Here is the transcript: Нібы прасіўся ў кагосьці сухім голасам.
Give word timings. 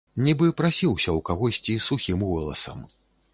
Нібы 0.27 0.47
прасіўся 0.61 1.09
ў 1.17 1.23
кагосьці 1.29 1.75
сухім 1.89 2.25
голасам. 2.31 2.83